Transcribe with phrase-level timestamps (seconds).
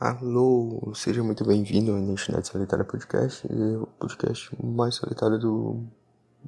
[0.00, 5.88] Alô, seja muito bem-vindo ao Identidade Solitária Podcast, o podcast mais solitário do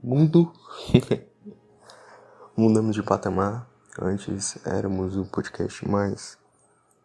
[0.01, 0.53] mundo.
[2.57, 3.69] Mudamos de patamar,
[4.01, 6.39] antes éramos o podcast mais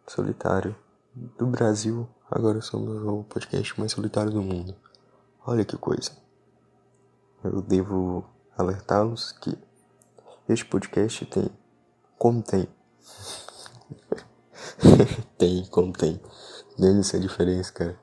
[0.06, 0.76] solitário
[1.36, 4.72] do Brasil, agora somos o podcast mais solitário do mundo.
[5.44, 6.12] Olha que coisa.
[7.42, 8.24] Eu devo
[8.56, 9.58] alertá-los que
[10.48, 11.50] este podcast tem
[12.16, 14.25] contém tem,
[15.70, 16.20] contém.
[16.78, 17.98] Nem essa diferença, cara.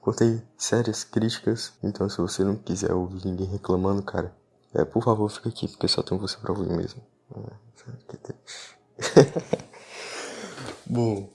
[0.00, 4.34] Contém sérias críticas, então se você não quiser ouvir ninguém reclamando, cara,
[4.74, 7.02] é, por favor, fica aqui, porque só tem você pra ouvir mesmo.
[10.86, 11.28] Bom,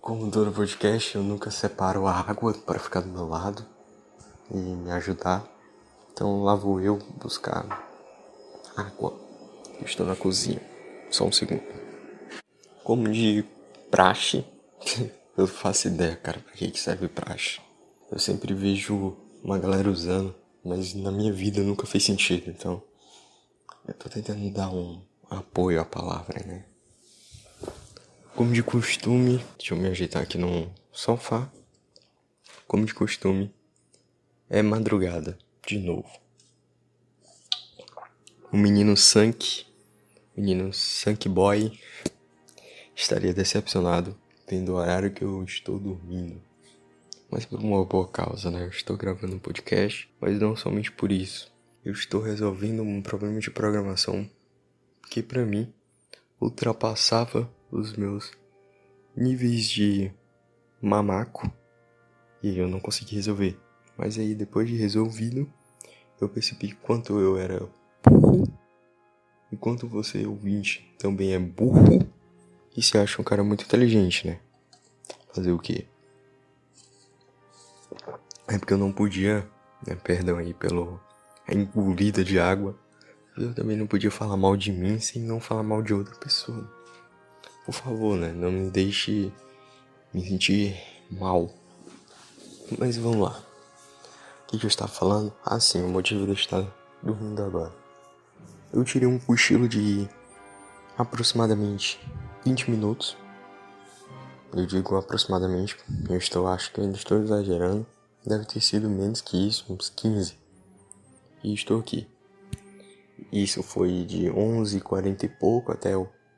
[0.00, 3.64] como todo podcast, eu nunca separo a água para ficar do meu lado
[4.50, 5.44] e me ajudar.
[6.12, 7.86] Então lá vou eu buscar
[8.76, 9.14] água.
[9.82, 10.60] estou na cozinha.
[11.10, 11.62] Só um segundo.
[12.84, 13.44] Como de
[13.90, 14.44] praxe,
[15.36, 17.60] eu faço ideia, cara, pra que serve praxe.
[18.10, 22.82] Eu sempre vejo uma galera usando, mas na minha vida nunca fez sentido, então
[23.86, 26.64] eu tô tentando dar um apoio à palavra, né?
[28.34, 31.50] Como de costume, deixa eu me ajeitar aqui no sofá.
[32.66, 33.52] Como de costume,
[34.48, 36.08] é madrugada, de novo.
[38.52, 39.66] O menino Sank,
[40.36, 41.78] menino Sank Boy,
[42.98, 46.42] estaria decepcionado tendo o horário que eu estou dormindo.
[47.30, 48.64] Mas por uma boa causa, né?
[48.64, 51.52] Eu estou gravando um podcast, mas não somente por isso.
[51.84, 54.28] Eu estou resolvendo um problema de programação
[55.08, 55.72] que para mim
[56.40, 58.32] ultrapassava os meus
[59.16, 60.12] níveis de
[60.82, 61.50] mamaco
[62.42, 63.56] e eu não consegui resolver.
[63.96, 65.50] Mas aí depois de resolvido,
[66.20, 67.68] eu percebi quanto eu era
[68.02, 68.48] burro
[69.52, 72.17] e quanto você ouvinte também é burro
[72.76, 74.38] e se acha um cara muito inteligente, né?
[75.32, 75.86] Fazer o quê?
[78.46, 79.48] É porque eu não podia,
[79.86, 79.94] né?
[79.96, 81.00] Perdão aí pelo
[81.46, 82.78] a engolida de água.
[83.36, 86.68] Eu também não podia falar mal de mim sem não falar mal de outra pessoa.
[87.64, 88.32] Por favor, né?
[88.32, 89.32] Não me deixe
[90.12, 90.76] me sentir
[91.10, 91.50] mal.
[92.78, 93.42] Mas vamos lá.
[94.42, 95.32] O que, que eu estava falando?
[95.44, 96.64] Ah, sim, o motivo de eu estar
[97.02, 97.72] dormindo agora.
[98.72, 100.08] Eu tirei um cochilo de
[100.96, 102.00] aproximadamente
[102.44, 103.16] 20 minutos.
[104.52, 105.76] Eu digo aproximadamente,
[106.08, 107.86] eu estou, acho que ainda estou exagerando.
[108.24, 110.38] Deve ter sido menos que isso, uns 15.
[111.44, 112.08] E estou aqui.
[113.30, 115.90] Isso foi de 11h40 e pouco até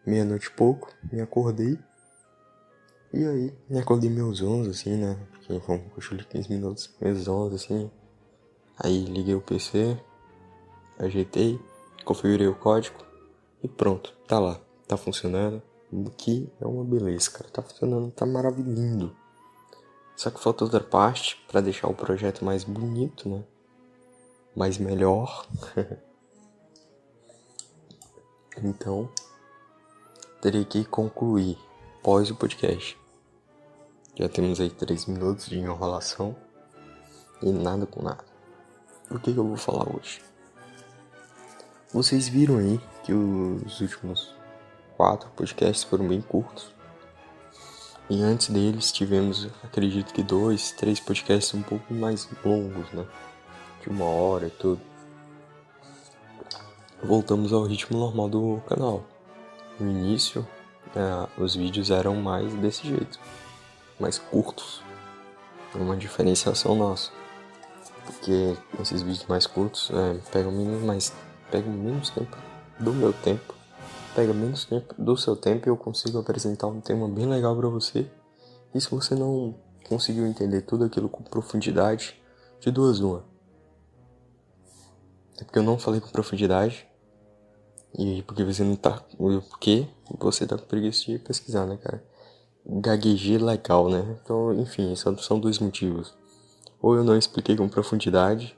[0.05, 0.93] meia-noite e pouco.
[1.13, 1.79] Me acordei.
[3.13, 5.17] E aí, me acordei meus 11, assim, né?
[5.31, 6.91] Porque foi um cochilo de 15 minutos.
[7.01, 7.91] Meus 11, assim.
[8.83, 9.99] Aí liguei o PC,
[10.99, 11.61] ajeitei,
[12.05, 12.97] configurei o código
[13.63, 15.63] e pronto, tá lá, tá funcionando
[16.17, 17.51] que é uma beleza, cara.
[17.51, 19.15] Tá funcionando, tá maravilhoso.
[20.17, 23.43] Só que falta outra parte para deixar o projeto mais bonito, né?
[24.55, 25.47] Mais melhor.
[28.63, 29.09] então,
[30.41, 31.59] terei que concluir
[32.03, 32.99] pós o podcast.
[34.15, 36.37] Já temos aí três minutos de enrolação
[37.43, 38.25] e nada com nada.
[39.11, 40.23] O que, que eu vou falar hoje?
[41.93, 44.40] Vocês viram aí que os últimos
[45.01, 46.75] quatro podcasts foram bem curtos.
[48.11, 53.07] E antes deles tivemos, acredito que dois, três podcasts um pouco mais longos, né?
[53.81, 54.79] De uma hora e tudo.
[57.03, 59.03] Voltamos ao ritmo normal do canal.
[59.79, 60.47] No início,
[60.95, 63.19] é, os vídeos eram mais desse jeito,
[63.99, 64.83] mais curtos.
[65.75, 67.11] Uma diferenciação nossa.
[68.05, 71.11] Porque esses vídeos mais curtos é, pegam, menos, mais,
[71.51, 72.37] pegam menos tempo
[72.79, 73.60] do meu tempo
[74.15, 77.69] pega menos tempo do seu tempo e eu consigo apresentar um tema bem legal para
[77.69, 78.11] você.
[78.75, 79.55] E se você não
[79.89, 82.21] conseguiu entender tudo aquilo com profundidade,
[82.61, 83.25] de duas uma.
[85.41, 86.87] É porque eu não falei com profundidade.
[87.99, 89.03] E porque você não tá.
[89.17, 89.89] Porque
[90.19, 92.05] você tá com preguiça de pesquisar, né, cara?
[92.65, 94.17] Gaguejei legal, né?
[94.23, 96.15] Então, enfim, são dois motivos.
[96.81, 98.57] Ou eu não expliquei com profundidade,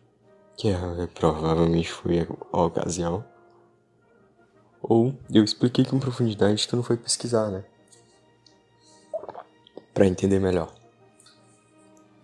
[0.56, 3.24] que é, provavelmente foi a ocasião.
[4.82, 7.64] Ou eu expliquei com profundidade, tu não foi pesquisar, né?
[9.94, 10.74] Pra entender melhor.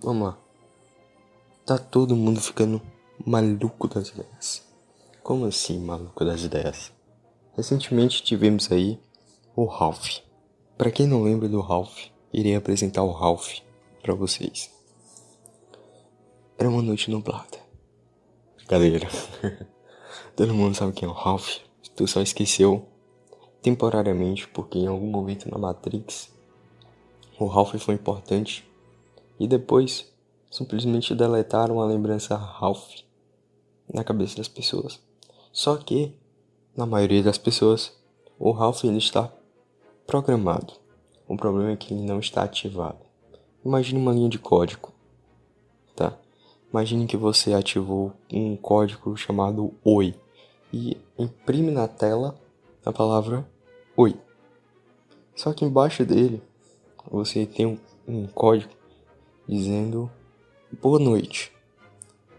[0.01, 0.39] Vamos lá.
[1.65, 2.83] Tá todo mundo ficando
[3.25, 4.67] maluco das ideias.
[5.23, 6.93] Como assim, maluco das ideias?
[7.55, 8.99] Recentemente tivemos aí
[9.55, 10.19] o Ralph.
[10.77, 13.59] Para quem não lembra do Ralph, irei apresentar o Ralph
[14.03, 14.71] para vocês.
[16.57, 17.59] Era uma noite nublada.
[18.69, 19.09] Galera,
[20.35, 21.68] todo mundo sabe quem é o Ralph.
[21.99, 22.87] Tu só esqueceu
[23.61, 26.33] temporariamente porque em algum momento na Matrix
[27.37, 28.65] o Ralph foi importante
[29.37, 30.09] e depois
[30.49, 33.00] simplesmente deletaram a lembrança Ralph
[33.93, 35.00] na cabeça das pessoas.
[35.53, 36.15] Só que,
[36.77, 37.93] na maioria das pessoas,
[38.39, 39.33] o Ralph ele está
[40.06, 40.75] programado.
[41.27, 43.00] O problema é que ele não está ativado.
[43.65, 44.93] Imagine uma linha de código,
[45.97, 46.17] tá?
[46.73, 50.15] Imagine que você ativou um código chamado Oi
[50.73, 52.35] e imprime na tela
[52.85, 53.47] a palavra
[54.00, 54.15] Oi.
[55.35, 56.41] Só que embaixo dele
[57.11, 58.73] você tem um, um código
[59.49, 60.09] dizendo
[60.81, 61.53] boa noite.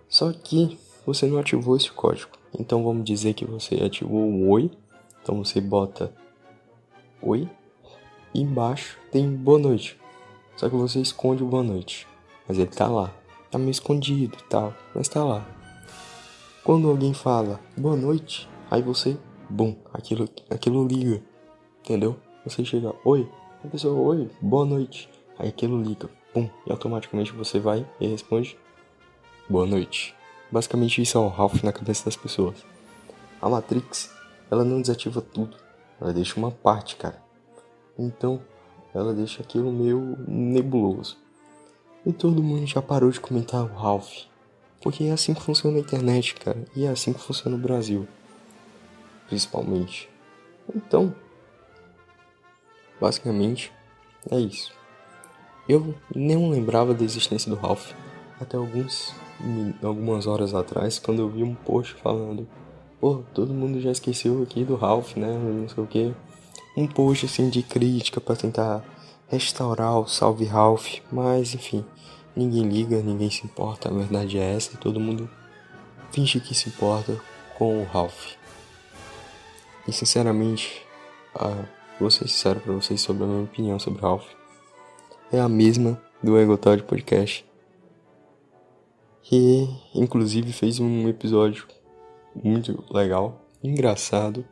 [0.07, 2.31] Só que você não ativou esse código.
[2.57, 4.71] Então vamos dizer que você ativou o oi.
[5.21, 6.13] Então você bota
[7.21, 7.49] oi.
[8.33, 9.99] E embaixo tem boa noite.
[10.55, 12.07] Só que você esconde o boa noite.
[12.47, 13.13] Mas ele tá lá.
[13.51, 14.73] Tá meio escondido e tal.
[14.95, 15.45] Mas tá lá.
[16.63, 19.17] Quando alguém fala boa noite, aí você,
[19.50, 21.21] bum, aquilo, aquilo liga.
[21.79, 22.17] Entendeu?
[22.45, 23.29] Você chega, oi.
[23.63, 25.09] A pessoa, oi, boa noite.
[25.38, 28.57] Aí aquilo liga, pum, e automaticamente você vai e responde
[29.50, 30.13] boa noite.
[30.51, 32.63] Basicamente isso é o Ralph na cabeça das pessoas.
[33.41, 34.13] A Matrix,
[34.51, 35.57] ela não desativa tudo,
[36.00, 37.21] ela deixa uma parte, cara.
[37.97, 38.41] Então,
[38.94, 41.17] ela deixa aquilo meio nebuloso.
[42.06, 44.25] E todo mundo já parou de comentar o Ralph.
[44.81, 46.63] Porque é assim que funciona a internet, cara.
[46.75, 48.07] E é assim que funciona o Brasil.
[49.27, 50.09] Principalmente.
[50.75, 51.13] Então,
[52.99, 53.71] basicamente,
[54.29, 54.71] é isso.
[55.67, 57.91] Eu nem lembrava da existência do Ralph
[58.39, 59.13] até alguns
[59.81, 62.47] algumas horas atrás, quando eu vi um post falando,
[62.99, 65.27] pô, todo mundo já esqueceu aqui do Ralph, né?
[65.27, 66.13] Não sei o que.
[66.75, 68.83] Um post assim de crítica para tentar
[69.27, 71.85] restaurar o Salve Ralph, mas enfim,
[72.39, 75.30] ninguém liga, ninguém se importa, a verdade é essa, todo mundo
[76.12, 77.19] finge que se importa
[77.57, 78.33] com o Ralph.
[79.88, 80.81] E sinceramente,
[81.36, 81.65] ah,
[82.00, 84.27] vou ser sincero pra vocês sobre a minha opinião sobre o Ralph.
[85.31, 87.50] É a mesma do Egotod Podcast
[89.30, 91.68] que inclusive fez um episódio
[92.33, 94.44] muito legal, engraçado,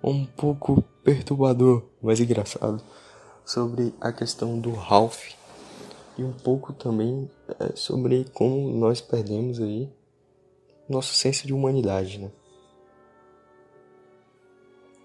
[0.00, 2.80] um pouco perturbador, mas engraçado,
[3.44, 5.32] sobre a questão do Ralph
[6.18, 7.30] e um pouco também
[7.60, 9.88] é, sobre como nós perdemos aí
[10.88, 12.30] nosso senso de humanidade, né?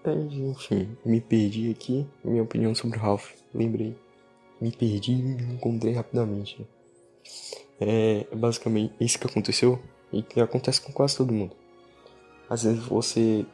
[0.04, 3.96] É, enfim, me perdi aqui, minha opinião sobre o Ralph, lembrei,
[4.60, 6.60] me perdi e me encontrei rapidamente.
[6.60, 6.66] Né?
[7.80, 9.78] É basicamente isso que aconteceu
[10.12, 11.54] e que acontece com quase todo mundo.
[12.48, 13.44] Às vezes você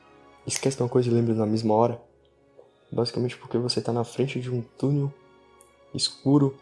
[0.47, 2.01] esquece uma coisa e lembra na mesma hora.
[2.91, 5.12] Basicamente porque você está na frente de um túnel
[5.93, 6.56] escuro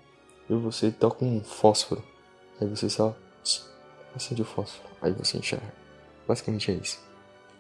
[0.49, 2.03] e você toca um fósforo.
[2.61, 3.17] Aí você só
[4.15, 4.89] acende o fósforo.
[5.01, 5.73] Aí você enxerga.
[6.27, 7.01] Basicamente é isso.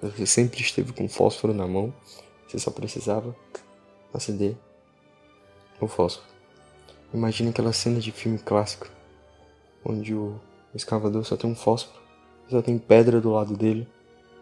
[0.00, 1.92] Você sempre esteve com fósforo na mão.
[2.46, 3.34] Você só precisava
[4.12, 4.56] acender
[5.80, 6.26] o fósforo.
[7.12, 8.88] Imagina aquela cena de filme clássico
[9.84, 10.40] onde o
[10.74, 12.00] escavador só tem um fósforo,
[12.48, 13.88] só tem pedra do lado dele.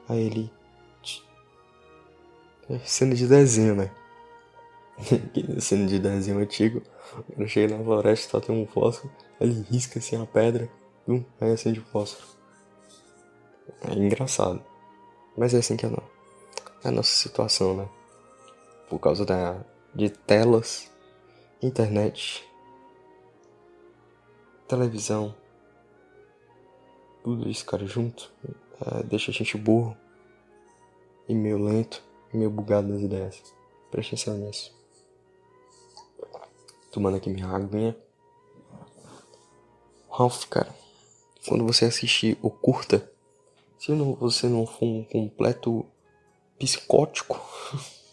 [0.08, 0.52] Aí ele.
[2.68, 3.90] É cena de desenho, né?
[5.60, 6.82] cena de desenho antigo.
[7.26, 10.68] Quando chega na floresta só tem um fósforo, ele risca assim a pedra,
[11.06, 12.26] um, aí acende o fósforo.
[13.82, 14.62] É engraçado.
[15.36, 16.02] Mas é assim que é, não.
[16.84, 17.88] é a nossa situação, né?
[18.88, 19.64] Por causa da,
[19.94, 20.90] de telas,
[21.62, 22.44] internet,
[24.68, 25.34] televisão,
[27.22, 28.32] tudo isso, cara, junto,
[28.80, 29.96] é, deixa a gente burro
[31.28, 32.02] e meio lento
[32.32, 33.42] e meio bugado das ideias.
[33.90, 34.79] Preste atenção nisso.
[36.90, 37.96] Tomando aqui minha aguinha.
[40.10, 40.74] Ralph, cara,
[41.46, 43.10] quando você assistir o curta,
[43.78, 45.86] se não, você não for um completo
[46.58, 47.40] psicótico,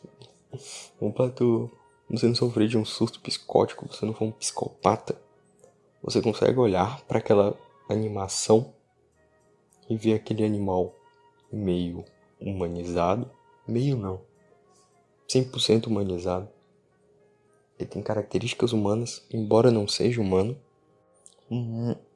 [0.99, 1.71] completo.
[2.09, 5.19] Você não sofrer de um surto psicótico, você não for um psicopata
[6.01, 7.53] você consegue olhar para aquela
[7.89, 8.73] animação
[9.89, 10.95] e ver aquele animal
[11.51, 12.05] meio
[12.39, 13.29] humanizado,
[13.67, 14.21] meio não,
[15.27, 16.47] 100% humanizado.
[17.79, 20.57] Ele tem características humanas, embora não seja humano.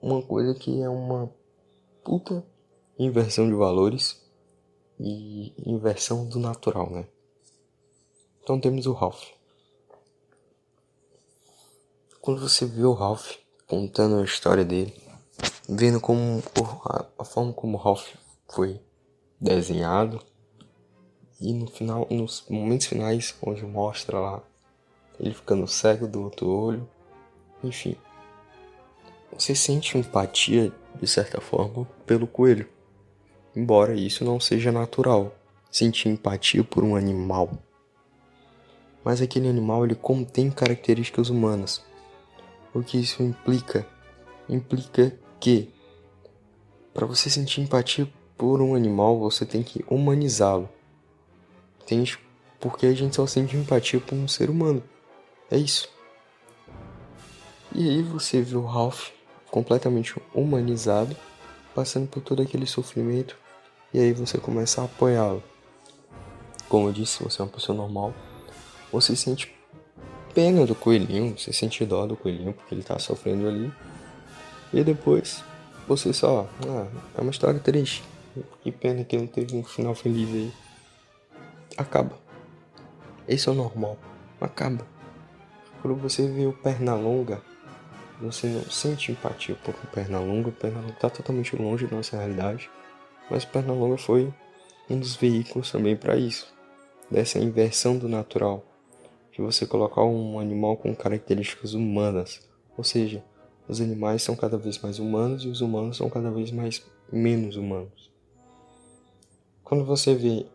[0.01, 1.31] Uma coisa que é uma
[2.03, 2.43] puta
[2.97, 4.21] inversão de valores
[4.99, 7.07] e inversão do natural, né?
[8.43, 9.29] Então temos o Ralph.
[12.19, 13.35] Quando você vê o Ralph,
[13.67, 14.93] contando a história dele,
[15.69, 16.43] vendo como
[17.17, 18.13] a, forma como Ralph
[18.49, 18.81] foi
[19.39, 20.21] desenhado
[21.39, 24.43] e no final, nos momentos finais, onde mostra lá
[25.21, 26.89] ele ficando cego do outro olho,
[27.63, 27.95] enfim,
[29.31, 32.67] você sente empatia de certa forma pelo coelho,
[33.55, 35.33] embora isso não seja natural,
[35.69, 37.51] sentir empatia por um animal.
[39.03, 41.83] Mas aquele animal ele contém características humanas,
[42.73, 43.87] o que isso implica
[44.49, 45.69] implica que
[46.93, 50.67] para você sentir empatia por um animal, você tem que humanizá-lo.
[51.81, 52.19] Entende?
[52.59, 54.83] Porque a gente só sente empatia por um ser humano.
[55.51, 55.89] É isso.
[57.75, 59.09] E aí você vê o Ralph
[59.49, 61.15] completamente humanizado,
[61.75, 63.37] passando por todo aquele sofrimento,
[63.93, 65.43] e aí você começa a apoiá-lo.
[66.69, 68.13] Como eu disse, você é uma pessoa normal,
[68.91, 69.53] você sente
[70.33, 73.71] pena do coelhinho, você sente dó do coelhinho porque ele tá sofrendo ali.
[74.73, 75.43] E depois
[75.85, 78.03] você só, ah, é uma história triste.
[78.63, 80.53] Que pena que não teve um final feliz aí.
[81.77, 82.17] Acaba.
[83.27, 83.97] Esse é o normal.
[84.39, 84.85] Acaba.
[85.81, 87.41] Quando você vê o Pernalonga,
[88.21, 90.49] você não sente empatia por o Pernalonga.
[90.49, 92.69] O Pernalonga tá totalmente longe da nossa realidade.
[93.29, 94.31] Mas o Pernalonga foi
[94.87, 96.53] um dos veículos também para isso.
[97.09, 98.63] Dessa inversão do natural
[99.31, 102.47] de você colocar um animal com características humanas.
[102.77, 103.23] Ou seja,
[103.67, 107.55] os animais são cada vez mais humanos e os humanos são cada vez mais menos
[107.55, 108.11] humanos.
[109.63, 110.45] Quando você vê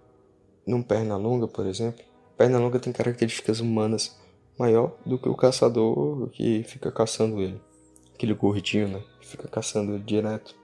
[0.66, 2.04] num perna longa, por exemplo,
[2.36, 4.16] perna longa tem características humanas
[4.58, 7.60] maior do que o caçador que fica caçando ele.
[8.14, 9.02] Aquele gordinho, né?
[9.20, 10.54] Que fica caçando ele direto.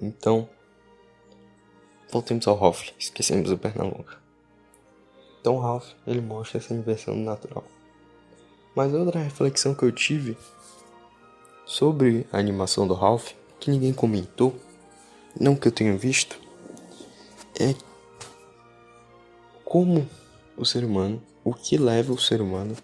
[0.00, 0.48] Então,
[2.10, 2.92] voltemos ao Hoff.
[2.98, 4.28] Esquecemos o perna longa.
[5.40, 7.64] Então Ralph, ele mostra essa inversão natural.
[8.74, 10.36] Mas outra reflexão que eu tive
[11.64, 14.54] sobre a animação do Ralph, que ninguém comentou,
[15.38, 16.40] não que eu tenha visto,
[17.58, 17.74] é
[19.64, 20.08] como
[20.58, 22.76] o ser humano, o que leva o ser humano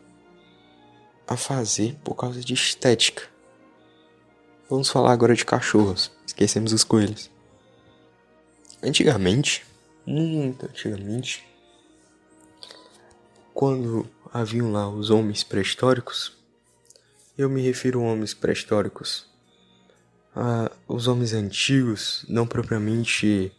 [1.26, 3.22] a fazer por causa de estética.
[4.68, 6.10] Vamos falar agora de cachorros.
[6.26, 7.30] Esquecemos os coelhos.
[8.82, 9.64] Antigamente,
[10.06, 11.44] muito antigamente,
[13.52, 16.36] quando haviam lá os homens pré-históricos,
[17.36, 19.26] eu me refiro a homens pré-históricos,
[20.34, 23.52] a os homens antigos, não propriamente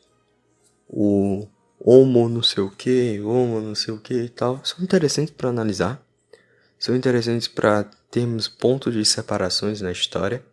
[0.87, 1.47] o
[1.87, 5.49] homo não sei o que, homo não sei o que e tal, são interessantes para
[5.49, 6.03] analisar,
[6.79, 10.43] são interessantes para termos pontos de separações na história.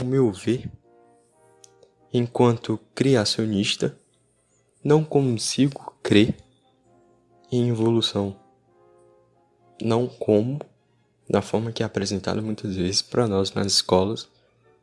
[0.00, 0.70] O meu ver,
[2.12, 3.98] enquanto criacionista,
[4.82, 6.36] não consigo crer
[7.50, 8.36] em evolução.
[9.82, 10.60] Não como,
[11.28, 14.28] na forma que é apresentado muitas vezes para nós nas escolas,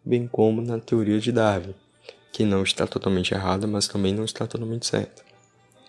[0.03, 1.73] bem como na teoria de Darwin,
[2.37, 5.23] que não está totalmente errada, mas também não está totalmente certa.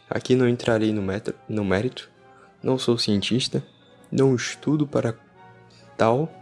[0.08, 1.02] Aqui não entrarei no,
[1.46, 2.08] no mérito,
[2.62, 3.62] não sou cientista,
[4.10, 5.14] não estudo para
[5.94, 6.32] tal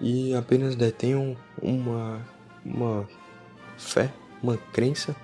[0.00, 2.26] e apenas detenho uma,
[2.64, 3.06] uma
[3.76, 4.10] fé,
[4.42, 5.14] uma crença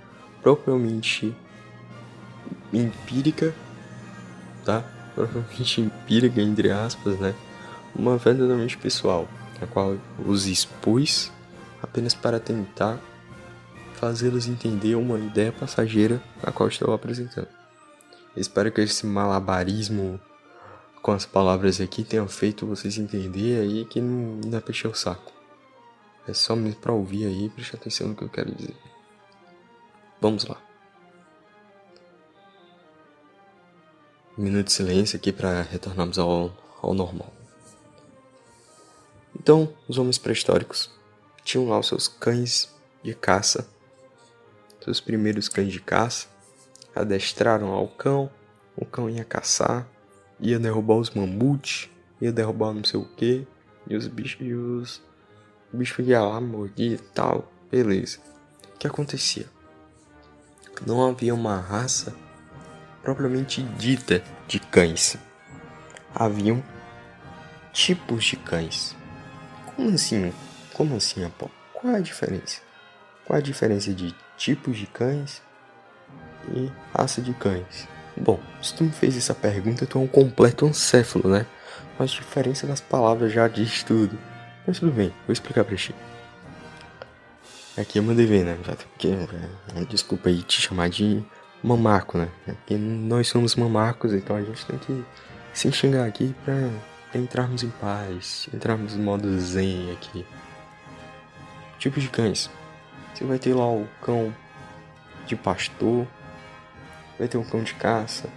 [0.43, 1.35] propriamente
[2.75, 3.55] empírica
[4.67, 4.85] tá?
[5.15, 7.35] Provavelmente empírica, entre aspas, né?
[7.97, 9.27] Uma verdadeiramente pessoal,
[9.63, 9.97] a qual
[10.27, 11.33] os expus
[11.83, 13.01] apenas para tentar
[13.95, 17.49] fazê-los entender uma ideia passageira a qual estou apresentando.
[18.37, 20.21] Espero que esse malabarismo
[21.01, 24.95] com as palavras aqui tenha feito vocês entender aí que não, não é pra o
[24.95, 25.33] saco.
[26.27, 28.75] É só mesmo pra ouvir aí e prestar atenção no que eu quero dizer.
[30.21, 30.59] Vamos lá.
[34.37, 37.33] minuto de silêncio aqui para retornarmos ao, ao normal.
[39.39, 40.91] Então, os homens pré-históricos
[41.45, 42.73] tinham lá os seus cães
[43.03, 43.69] de caça,
[44.85, 46.29] seus primeiros cães de caça,
[46.95, 48.31] adestraram ao cão,
[48.77, 49.89] o cão ia caçar,
[50.39, 53.47] ia derrubar os mamutes, ia derrubar não sei o que,
[53.89, 55.03] e os bichos, e os
[55.73, 58.19] bichos iam lá, mordia e tal, beleza.
[58.75, 59.47] O que acontecia?
[60.87, 62.15] Não havia uma raça
[63.03, 65.17] propriamente dita de cães.
[66.15, 66.63] Haviam
[67.73, 68.95] tipos de cães.
[69.75, 70.33] Como assim?
[70.73, 71.49] Como assim, Apó?
[71.73, 72.61] Qual é a diferença?
[73.25, 75.43] Qual é a diferença de tipos de cães
[76.55, 77.89] e raça de cães?
[78.17, 81.47] Bom, se tu me fez essa pergunta, tu é um completo ancéfalo, né?
[81.99, 84.19] Mas a diferença das palavras já diz tudo.
[84.67, 85.95] Mas tudo bem, vou explicar pra ti.
[87.77, 88.57] Aqui eu mandei ver, né?
[88.65, 91.25] Porque, é, desculpa aí te chamar de
[91.63, 92.29] mamaco, né?
[92.45, 95.05] Porque nós somos mamacos, então a gente tem que
[95.53, 100.25] se enxergar aqui para entrarmos em paz, entrarmos em modo zen aqui.
[101.79, 102.49] Tipos de cães.
[103.15, 104.35] Você vai ter lá o cão
[105.25, 106.07] de pastor,
[107.19, 108.29] vai ter um cão de caça,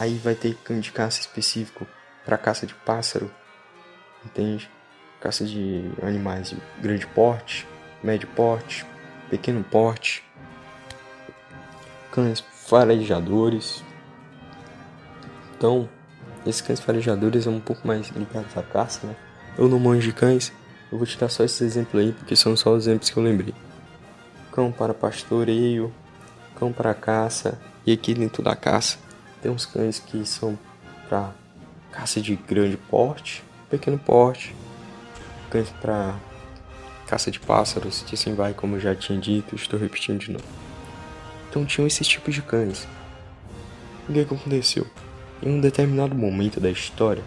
[0.00, 1.86] aí vai ter cão de caça específico
[2.24, 3.30] para caça de pássaro,
[4.24, 4.68] entende?
[5.20, 7.66] Caça de animais de grande porte,
[8.02, 8.84] médio porte,
[9.30, 10.24] pequeno porte,
[12.10, 13.84] cães farejadores.
[15.56, 15.88] Então,
[16.44, 19.16] esses cães farejadores são um pouco mais ligados à caça, né?
[19.56, 20.52] eu não manjo de cães,
[20.90, 23.54] eu vou tirar só esses exemplos aí, porque são só os exemplos que eu lembrei.
[24.56, 25.92] Cão para pastoreio,
[26.58, 28.96] cão para caça, e aqui dentro da caça
[29.42, 30.58] tem uns cães que são
[31.06, 31.30] para
[31.92, 34.56] caça de grande porte, pequeno porte,
[35.50, 36.16] cães para
[37.06, 40.44] caça de pássaros, que assim vai, como eu já tinha dito, estou repetindo de novo.
[41.50, 42.88] Então tinham esses tipos de cães.
[44.08, 44.86] O que aconteceu?
[45.42, 47.22] Em um determinado momento da história,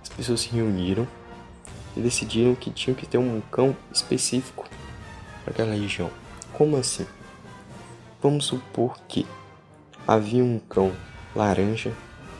[0.00, 1.08] as pessoas se reuniram
[1.96, 4.68] e decidiram que tinham que ter um cão específico
[5.44, 6.21] para aquela região.
[6.52, 7.06] Como assim?
[8.22, 9.26] Vamos supor que
[10.06, 10.92] havia um cão
[11.34, 11.92] laranja,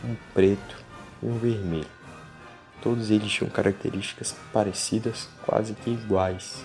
[0.05, 0.77] um preto
[1.23, 1.87] e um vermelho.
[2.83, 6.65] Todos eles tinham características parecidas, quase que iguais.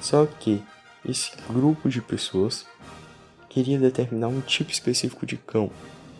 [0.00, 0.62] Só que
[1.08, 2.66] esse grupo de pessoas
[3.48, 5.70] queria determinar um tipo específico de cão,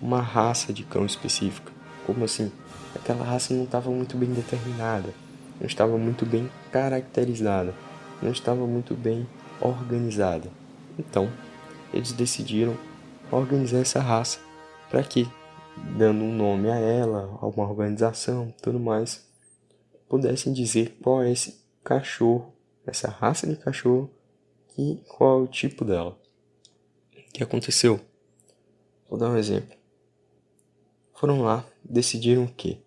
[0.00, 1.70] uma raça de cão específica.
[2.06, 2.50] Como assim?
[2.94, 5.12] Aquela raça não estava muito bem determinada,
[5.60, 7.74] não estava muito bem caracterizada,
[8.22, 9.26] não estava muito bem
[9.60, 10.50] organizada.
[10.98, 11.30] Então,
[11.92, 12.76] eles decidiram
[13.30, 14.38] organizar essa raça
[14.90, 15.28] para que
[15.98, 19.26] dando um nome a ela, a uma organização, tudo mais,
[20.08, 22.52] pudessem dizer qual é esse cachorro,
[22.86, 24.10] essa raça de cachorro
[24.78, 26.18] e qual é o tipo dela.
[27.12, 28.00] O que aconteceu?
[29.08, 29.76] Vou dar um exemplo.
[31.14, 32.80] Foram lá, decidiram que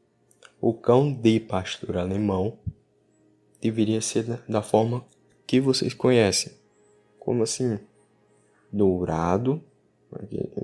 [0.62, 2.58] o cão de pastor alemão
[3.62, 5.06] deveria ser da forma
[5.48, 6.59] que vocês conhecem.
[7.30, 7.78] Como assim?
[8.72, 9.64] Dourado,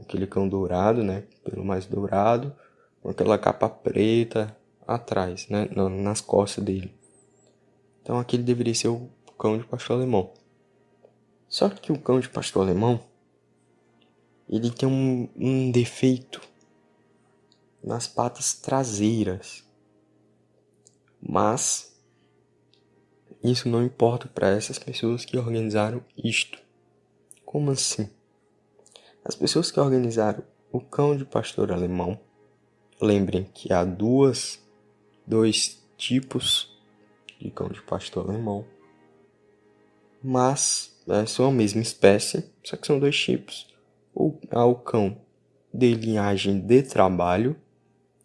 [0.02, 1.24] aquele cão dourado, né?
[1.44, 2.56] Pelo mais dourado,
[3.04, 4.58] com aquela capa preta
[4.88, 5.70] atrás, né?
[5.76, 6.92] Nas costas dele.
[8.02, 9.08] Então aquele deveria ser o
[9.38, 10.34] cão de pastor alemão.
[11.48, 13.00] Só que o cão de pastor alemão
[14.50, 16.42] ele tem um, um defeito
[17.84, 19.64] nas patas traseiras.
[21.22, 21.95] Mas
[23.51, 26.60] isso não importa para essas pessoas que organizaram isto.
[27.46, 28.10] Como assim?
[29.24, 32.20] As pessoas que organizaram o cão de pastor alemão,
[33.01, 34.60] lembrem que há duas,
[35.25, 36.75] dois tipos
[37.40, 38.66] de cão de pastor alemão,
[40.24, 43.74] mas né, são a mesma espécie, só que são dois tipos.
[44.14, 45.22] O, há o cão
[45.74, 47.55] de linhagem de trabalho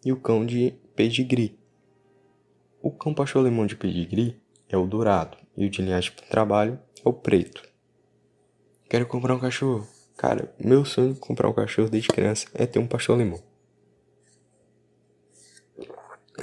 [0.03, 1.59] e o cão de pedigree.
[2.81, 4.40] O cão pastor alemão de pedigree
[4.71, 7.63] é o dourado e o de linhagem de trabalho é o preto.
[8.89, 9.87] Quero comprar um cachorro.
[10.17, 13.41] Cara, meu sonho de comprar um cachorro desde criança é ter um pastor alemão.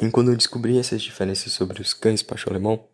[0.00, 2.84] E quando eu descobri essas diferenças sobre os cães pastor alemão,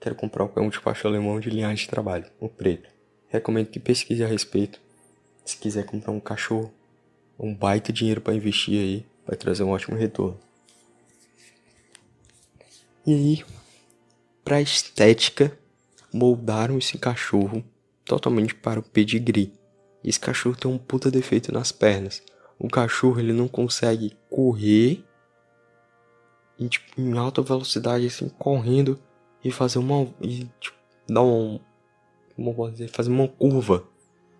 [0.00, 2.88] quero comprar um cão de pastor alemão de linhagem de trabalho, o preto.
[3.28, 4.80] Recomendo que pesquise a respeito.
[5.44, 6.72] Se quiser comprar um cachorro,
[7.38, 10.38] um baita dinheiro para investir aí, vai trazer um ótimo retorno.
[13.06, 13.44] E aí,
[14.48, 15.52] para estética,
[16.10, 17.62] moldaram esse cachorro
[18.02, 19.52] totalmente para o pedigree.
[20.02, 22.22] Esse cachorro tem um puta defeito nas pernas.
[22.58, 25.04] O cachorro ele não consegue correr
[26.66, 28.98] tipo, em alta velocidade, assim, correndo
[29.44, 30.08] e fazer uma.
[30.18, 31.60] e tipo, dar um.
[32.34, 32.88] Como posso dizer?
[32.88, 33.84] Fazer uma curva.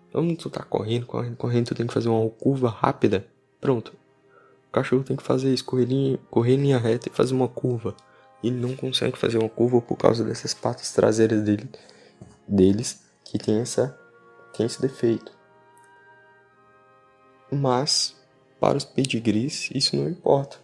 [0.09, 3.27] Então tu tá correndo, correndo, correndo, tu tem que fazer uma curva rápida.
[3.61, 3.93] Pronto.
[4.69, 7.47] O cachorro tem que fazer isso, correr, linha, correr em linha reta e fazer uma
[7.47, 7.95] curva.
[8.43, 11.69] Ele não consegue fazer uma curva por causa dessas patas traseiras dele,
[12.47, 13.97] deles que tem essa
[14.53, 15.31] tem esse defeito.
[17.51, 18.15] Mas,
[18.59, 20.57] para os pedigrees, isso não importa.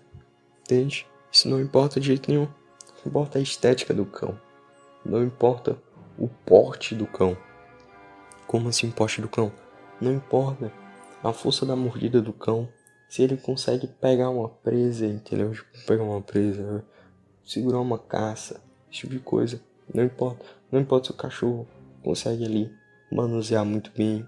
[0.62, 1.08] Entende?
[1.32, 2.46] Isso não importa de jeito nenhum.
[2.46, 4.40] Não importa a estética do cão.
[5.06, 5.78] Não importa
[6.18, 7.38] o porte do cão.
[8.48, 9.52] Como assim, porte do cão?
[10.00, 10.72] Não importa
[11.24, 12.70] a força da mordida do cão.
[13.08, 15.54] Se ele consegue pegar uma presa, entendeu?
[15.54, 16.86] Tipo, pegar uma presa,
[17.46, 19.62] segurar uma caça, esse tipo de coisa.
[19.94, 20.46] Não importa.
[20.72, 21.68] Não importa se o cachorro
[22.04, 22.74] consegue ali
[23.12, 24.28] manusear muito bem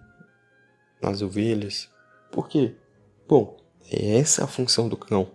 [1.01, 1.89] as ovelhas,
[2.32, 2.75] por quê?
[3.27, 3.58] Bom,
[3.91, 5.32] é essa a função do cão.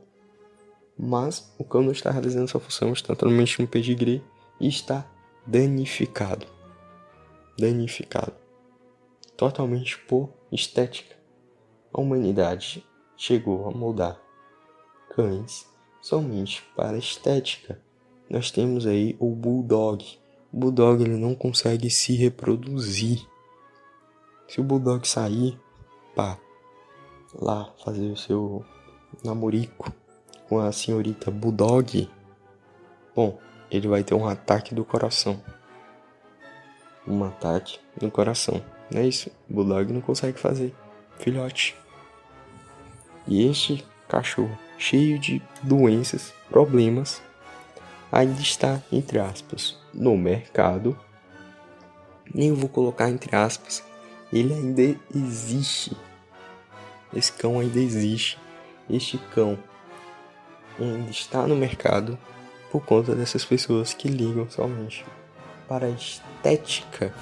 [0.99, 4.23] Mas o cão não está realizando sua função, está totalmente no pedigree
[4.61, 5.07] e está
[5.47, 6.47] danificado.
[7.59, 8.35] Danificado.
[9.37, 11.17] Totalmente por estética.
[11.93, 14.21] A humanidade chegou a moldar
[15.11, 15.67] cães
[16.03, 17.81] somente para estética.
[18.29, 20.05] Nós temos aí o bulldog.
[20.53, 23.27] O bulldog ele não consegue se reproduzir.
[24.49, 25.59] Se o bulldog sair,
[26.15, 26.39] pá,
[27.35, 28.65] lá fazer o seu
[29.25, 29.91] namorico
[30.49, 32.11] com a senhorita Bulldog,
[33.15, 33.39] bom,
[33.71, 35.43] ele vai ter um ataque do coração.
[37.07, 38.63] Um ataque do coração.
[38.91, 39.31] Não é isso?
[39.49, 40.75] O Bulldog não consegue fazer.
[41.19, 41.75] Filhote.
[43.27, 47.23] E este cachorro, cheio de doenças, problemas,
[48.11, 50.99] ainda está, entre aspas, no mercado.
[52.35, 53.85] Nem eu vou colocar entre aspas,
[54.33, 54.83] ele ainda
[55.15, 55.97] existe.
[57.15, 58.39] Esse cão ainda existe.
[58.91, 59.57] Este cão
[60.81, 62.19] ainda está no mercado
[62.73, 65.05] por conta dessas pessoas que ligam somente
[65.69, 67.15] para a estética.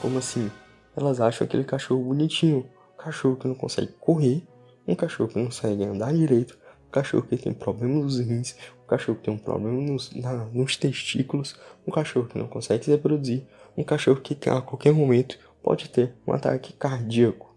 [0.00, 0.50] Como assim?
[0.96, 4.42] Elas acham aquele cachorro bonitinho, cachorro que não consegue correr,
[4.88, 8.86] um cachorro que não consegue andar direito, um cachorro que tem problema nos rins, um
[8.86, 11.54] cachorro que tem um problema nos, na, nos testículos,
[11.86, 13.46] um cachorro que não consegue se reproduzir,
[13.76, 17.54] um cachorro que a qualquer momento pode ter um ataque cardíaco.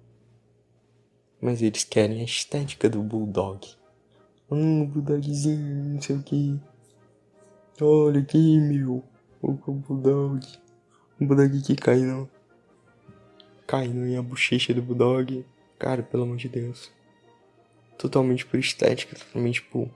[1.39, 3.65] Mas eles querem a estética do bulldog.
[4.51, 6.59] Hum, bulldogzinho, não sei o que.
[7.79, 9.03] Olha aqui, meu.
[9.41, 10.45] O bulldog.
[11.19, 12.29] O bulldog que cai no.
[13.65, 15.43] Cai no a bochecha do bulldog.
[15.79, 16.91] Cara, pelo amor de Deus.
[18.01, 19.87] Totalmente por estética, totalmente por.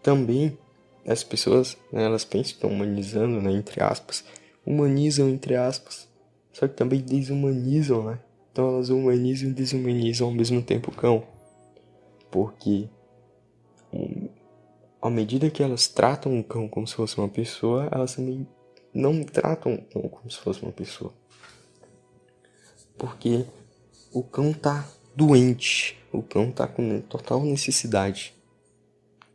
[0.00, 0.56] Também,
[1.04, 4.24] as pessoas, né, elas pensam que estão humanizando, né, entre aspas.
[4.64, 6.08] Humanizam, entre aspas.
[6.52, 8.20] Só que também desumanizam, né?
[8.52, 11.26] Então elas humanizam e desumanizam ao mesmo tempo o cão.
[12.30, 12.88] Porque
[15.00, 18.46] à medida que elas tratam o cão como se fosse uma pessoa, elas também
[18.94, 21.12] não tratam o cão como se fosse uma pessoa.
[22.96, 23.44] Porque
[24.12, 28.34] o cão tá doente, o cão tá com total necessidade.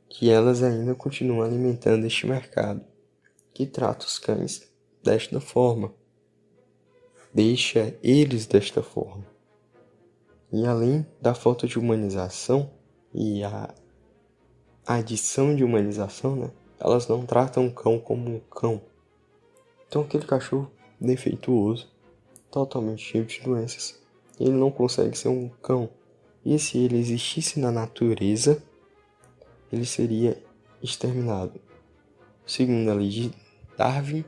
[0.10, 2.84] Que elas ainda continuam alimentando este mercado
[3.54, 4.68] que trata os cães
[5.04, 5.94] desta forma.
[7.34, 9.26] Deixa eles desta forma.
[10.52, 12.72] E além da falta de humanização
[13.14, 13.74] e a
[14.86, 16.52] adição de humanização, né?
[16.80, 18.82] Elas não tratam o cão como um cão.
[19.88, 21.92] Então aquele cachorro defeituoso,
[22.52, 24.00] totalmente cheio de doenças,
[24.40, 25.90] ele não consegue ser um cão.
[26.46, 28.62] E se ele existisse na natureza,
[29.72, 30.42] ele seria
[30.82, 31.60] exterminado.
[32.46, 33.32] Segundo a lei de
[33.78, 34.24] Darwin,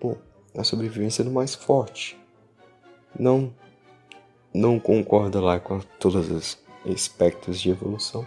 [0.00, 0.16] pô,
[0.56, 2.18] a sobrevivência do mais forte.
[3.18, 3.52] Não
[4.54, 6.58] não concorda lá com todos os
[6.90, 8.26] aspectos de evolução,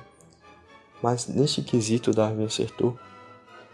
[1.01, 2.99] mas neste quesito Darwin acertou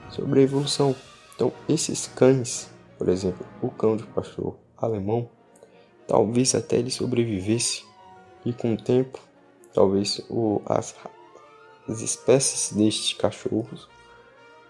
[0.10, 0.96] sobre a evolução.
[1.36, 5.30] Então, esses cães, por exemplo, o cão de pastor alemão,
[6.08, 7.86] talvez até ele sobrevivesse
[8.46, 9.20] e com o tempo,
[9.74, 10.96] talvez o, as,
[11.88, 13.88] as espécies destes cachorros,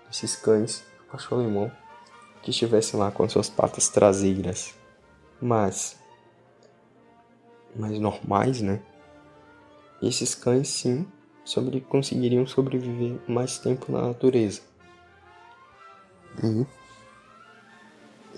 [0.10, 1.72] esses cães, cachorro alemão,
[2.42, 4.74] que estivessem lá com as suas patas traseiras,
[5.42, 5.98] mas
[7.76, 8.82] mais normais, né?
[10.02, 11.06] Esses cães sim
[11.44, 14.62] sobre conseguiriam sobreviver mais tempo na natureza.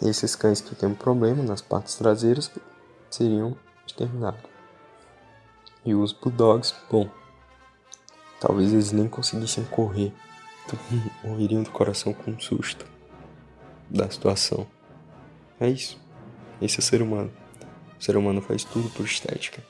[0.01, 2.51] E esses cães que têm um problema nas partes traseiras
[3.09, 4.41] seriam exterminados.
[5.85, 7.09] E os bulldogs, bom,
[8.39, 10.13] talvez eles nem conseguissem correr,
[10.65, 10.79] então
[11.23, 12.85] morreriam do coração com um susto
[13.89, 14.67] da situação.
[15.59, 15.99] É isso.
[16.61, 17.31] Esse é o ser humano.
[17.99, 19.63] O ser humano faz tudo por estética.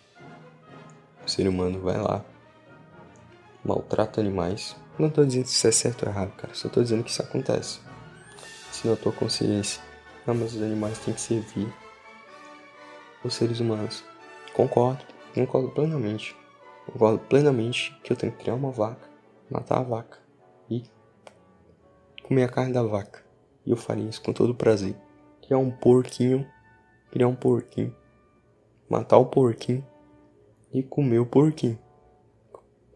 [1.26, 2.24] O ser humano vai lá,
[3.64, 4.76] maltrata animais.
[4.98, 6.54] Não tô dizendo se isso é certo ou errado, cara.
[6.54, 7.80] Só tô dizendo que isso acontece.
[8.72, 9.82] Se na tua consciência,
[10.26, 11.72] não, mas os animais têm que servir
[13.24, 14.04] os seres humanos.
[14.54, 15.04] Concordo,
[15.34, 16.36] concordo plenamente.
[16.86, 19.10] Concordo plenamente que eu tenho que criar uma vaca,
[19.50, 20.20] matar a vaca
[20.70, 20.84] e
[22.24, 23.24] comer a carne da vaca.
[23.66, 24.96] E eu faria isso com todo prazer.
[25.42, 26.48] Criar um porquinho,
[27.12, 27.96] criar um porquinho,
[28.90, 29.86] matar o porquinho
[30.74, 31.80] e comer o porquinho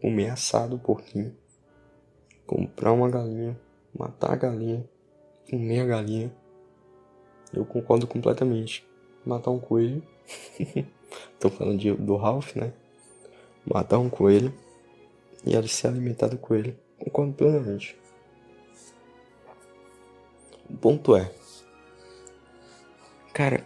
[0.01, 1.37] comer assado o porquinho,
[2.47, 3.57] comprar uma galinha,
[3.97, 4.83] matar a galinha,
[5.47, 6.35] comer a galinha.
[7.53, 8.83] Eu concordo completamente.
[9.25, 10.03] Matar um coelho.
[11.39, 12.73] Tô falando de, do Ralph, né?
[13.65, 14.53] Matar um coelho
[15.45, 16.77] e ele se alimentar do coelho.
[16.99, 17.97] Concordo plenamente.
[20.69, 21.29] O ponto é,
[23.33, 23.65] cara,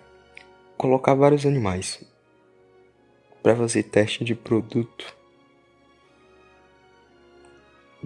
[0.77, 2.03] colocar vários animais
[3.43, 5.15] para fazer teste de produto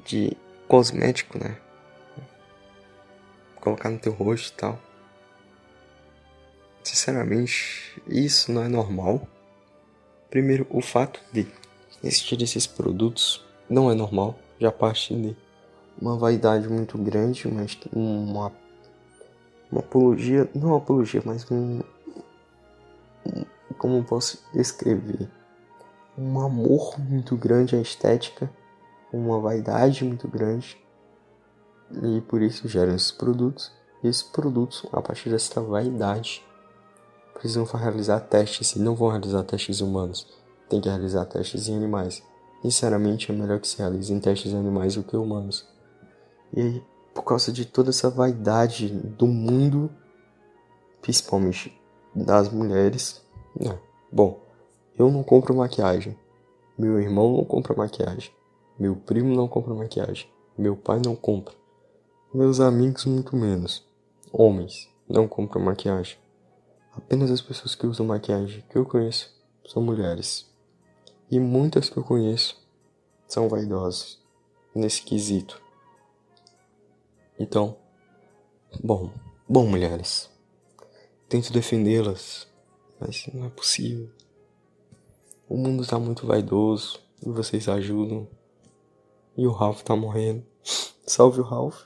[0.04, 0.36] de
[0.68, 1.58] cosmético, né?
[3.56, 4.89] Colocar no teu rosto e tal.
[6.84, 9.28] Sinceramente, isso não é normal.
[10.30, 11.48] Primeiro, o fato de
[12.04, 14.38] existir esses produtos não é normal.
[14.60, 15.36] Já parte de
[16.02, 18.52] uma vaidade muito grande, mas uma,
[19.72, 21.82] uma apologia, não uma apologia, mas um,
[23.26, 23.46] um
[23.78, 25.30] como posso descrever?
[26.18, 28.50] Um amor muito grande à estética
[29.12, 30.78] uma vaidade muito grande
[32.04, 33.72] e por isso geram esses produtos.
[34.04, 36.46] E esses produtos, a partir dessa vaidade,
[37.40, 40.28] precisam realizar testes e não vão realizar testes humanos,
[40.68, 42.22] tem que realizar testes em animais.
[42.62, 45.66] Sinceramente, é melhor que se realizem testes em animais do que humanos.
[46.54, 49.90] E aí, por causa de toda essa vaidade do mundo,
[51.02, 51.74] principalmente
[52.14, 53.22] das mulheres.
[53.60, 53.78] Né?
[54.12, 54.42] Bom,
[54.98, 56.18] eu não compro maquiagem.
[56.78, 58.32] Meu irmão não compra maquiagem.
[58.78, 60.30] Meu primo não compra maquiagem.
[60.58, 61.54] Meu pai não compra.
[62.34, 63.88] Meus amigos, muito menos.
[64.32, 66.18] Homens não compram maquiagem.
[67.00, 69.34] Apenas as pessoas que usam maquiagem que eu conheço
[69.66, 70.46] são mulheres.
[71.32, 72.62] E muitas que eu conheço
[73.26, 74.20] são vaidosas
[74.76, 75.62] nesse quesito.
[77.40, 77.78] Então,
[78.84, 79.10] bom,
[79.48, 80.30] bom, mulheres.
[81.30, 82.46] Tento defendê-las,
[83.00, 84.10] mas não é possível.
[85.48, 88.28] O mundo tá muito vaidoso e vocês ajudam.
[89.38, 90.46] E o Ralph tá morrendo.
[91.08, 91.86] Salve o Ralph.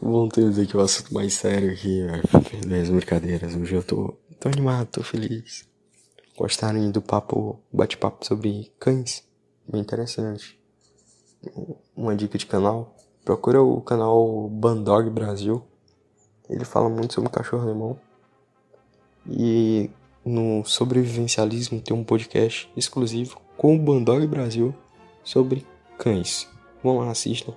[0.00, 2.06] Voltemos aqui ao assunto mais sério aqui,
[2.66, 3.54] das brincadeiras.
[3.54, 5.66] Hoje eu tô, tô animado, tô feliz.
[6.36, 9.24] Gostarem do papo, bate-papo sobre cães?
[9.66, 10.60] Bem interessante.
[11.96, 15.64] Uma dica de canal, procura o canal Bandog Brasil.
[16.48, 17.98] Ele fala muito sobre cachorro alemão.
[19.26, 19.90] E
[20.24, 24.74] no sobrevivencialismo tem um podcast exclusivo com o Bandog Brasil
[25.24, 25.66] sobre
[25.98, 26.46] cães.
[26.82, 27.54] Vão lá, assistam.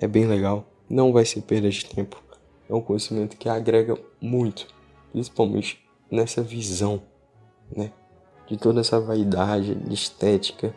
[0.00, 2.22] É bem legal não vai ser perda de tempo.
[2.68, 4.66] É um conhecimento que agrega muito,
[5.10, 7.02] principalmente nessa visão,
[7.74, 7.90] né?
[8.46, 10.74] De toda essa vaidade, de estética.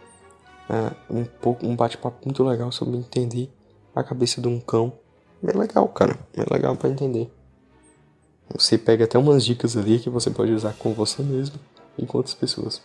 [0.69, 3.51] É um pouco um bate-papo muito legal sobre entender
[3.93, 4.93] a cabeça de um cão.
[5.43, 6.17] É legal, cara.
[6.33, 7.29] É legal para entender.
[8.55, 11.59] Você pega até umas dicas ali que você pode usar com você mesmo
[11.97, 12.81] e com outras pessoas.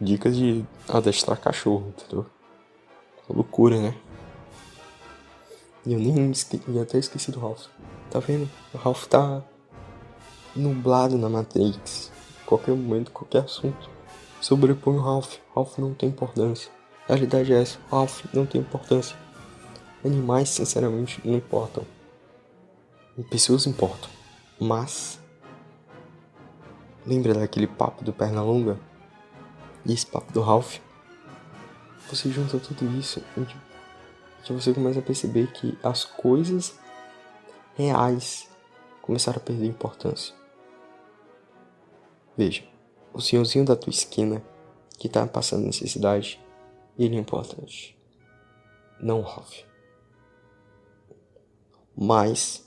[0.00, 2.24] Dicas de adestrar cachorro, entendeu?
[3.28, 3.94] Loucura, né?
[5.84, 6.60] E eu nem esque...
[6.68, 7.66] eu até esqueci do Ralph.
[8.10, 8.48] Tá vendo?
[8.72, 9.42] O Ralph tá
[10.54, 12.10] nublado na Matrix.
[12.46, 13.90] Qualquer momento, qualquer assunto.
[14.40, 15.36] Sobrepõe o Ralph.
[15.54, 16.70] Ralph não tem importância.
[17.08, 17.78] A realidade é essa.
[17.90, 19.16] Ralph não tem importância.
[20.04, 21.84] Animais, sinceramente, não importam.
[23.30, 24.10] Pessoas importam.
[24.60, 25.18] Mas.
[27.06, 28.78] Lembra daquele papo do Pernalonga?
[29.84, 30.78] E esse papo do Ralph?
[32.08, 33.71] Você junta tudo isso e
[34.42, 36.78] que você começa a perceber que as coisas
[37.76, 38.48] reais
[39.00, 40.34] começaram a perder importância.
[42.36, 42.64] Veja,
[43.12, 44.42] o senhorzinho da tua esquina
[44.98, 46.40] que tá passando necessidade,
[46.98, 47.98] ele é importante.
[49.00, 49.60] Não o Ralph.
[51.96, 52.64] Mas,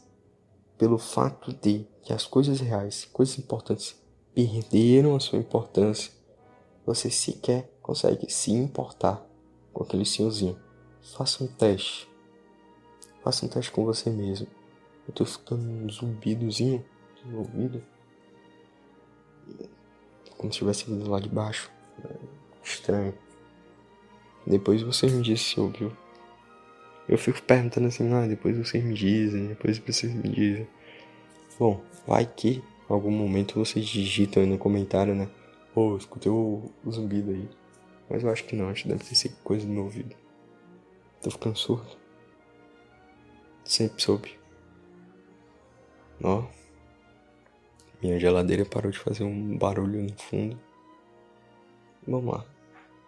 [0.77, 3.99] pelo fato de que as coisas reais, coisas importantes,
[4.33, 6.11] perderam a sua importância,
[6.85, 9.25] você sequer consegue se importar
[9.73, 10.59] com aquele senhorzinho.
[11.13, 12.09] Faça um teste.
[13.23, 14.47] Faça um teste com você mesmo.
[15.07, 16.83] Eu tô ficando um zumbidozinho
[17.23, 17.81] no ouvido.
[20.35, 21.71] Como se estivesse vindo lá de baixo.
[22.63, 23.13] Estranho.
[24.47, 25.95] Depois você me diz se ouviu.
[27.07, 30.67] Eu fico perguntando assim, ah, depois vocês me dizem, depois vocês me dizem.
[31.57, 35.29] Bom, vai que algum momento vocês digitam aí no comentário, né?
[35.73, 37.47] Pô, oh, escutei o, zumbido aí.
[38.09, 40.24] Mas eu acho que não, acho que deve ser coisa no meu ouvido.
[41.25, 41.97] Tô ficando surdo.
[43.63, 44.39] Sempre soube.
[46.23, 46.45] Ó.
[47.99, 50.59] Minha geladeira parou de fazer um barulho no fundo.
[52.07, 52.45] Vamos lá.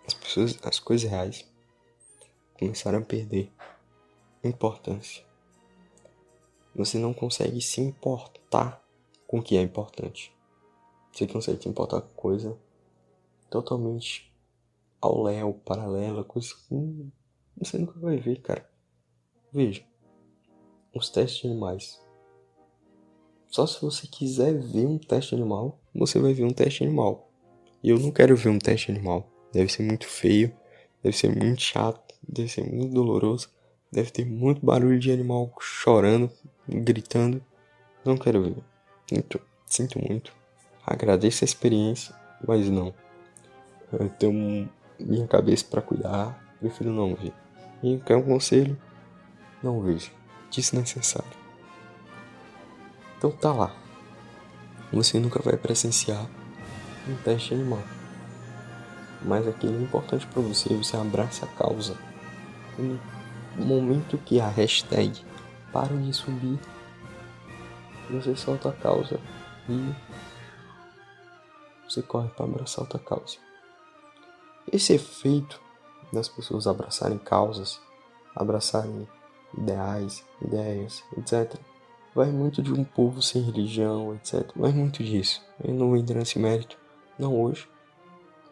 [0.07, 1.47] As pessoas, as coisas reais
[2.57, 3.53] começaram a perder
[4.43, 5.23] importância.
[6.73, 8.83] Você não consegue se importar
[9.27, 10.35] com o que é importante.
[11.13, 12.57] Você consegue se importar com coisa
[13.47, 14.35] totalmente
[14.99, 16.73] ao léu, paralela, coisa que
[17.59, 18.69] você nunca vai ver, cara.
[19.51, 19.83] Veja,
[20.93, 21.99] os testes de animais.
[23.47, 27.31] Só se você quiser ver um teste animal, você vai ver um teste animal.
[27.83, 29.29] E eu não quero ver um teste animal.
[29.51, 30.53] Deve ser muito feio,
[31.01, 33.49] deve ser muito chato, deve ser muito doloroso,
[33.91, 36.29] deve ter muito barulho de animal chorando,
[36.67, 37.43] gritando.
[38.03, 38.63] Não quero ver.
[39.09, 40.33] Sinto, sinto muito.
[40.85, 42.13] Agradeço a experiência,
[42.45, 42.93] mas não.
[43.91, 47.33] Eu tenho minha cabeça para cuidar, prefiro não ver.
[47.83, 48.77] E quer um conselho?
[49.61, 50.11] Não vejo.
[50.49, 51.37] Desnecessário.
[53.17, 53.75] Então tá lá.
[54.91, 56.25] Você nunca vai presenciar
[57.07, 57.81] um teste animal.
[59.21, 61.97] Mas aquilo é importante para você, você abraça a causa.
[62.77, 65.25] no momento que a hashtag
[65.73, 66.59] para de subir,
[68.09, 69.19] você solta a causa
[69.67, 69.93] e
[71.83, 73.37] você corre para abraçar outra causa.
[74.71, 75.59] Esse efeito
[76.11, 77.79] das pessoas abraçarem causas,
[78.35, 79.07] abraçarem
[79.57, 81.59] ideais, ideias, etc.
[82.13, 84.49] Vai muito de um povo sem religião, etc.
[84.55, 85.41] Vai muito disso.
[85.63, 86.77] Eu não vou nesse mérito,
[87.17, 87.69] não hoje,